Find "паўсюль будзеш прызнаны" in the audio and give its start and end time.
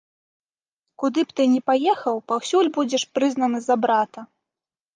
2.33-3.65